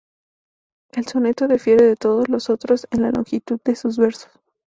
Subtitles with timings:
[0.93, 4.31] El soneto difiere de todos los otros en la longitud de sus versos.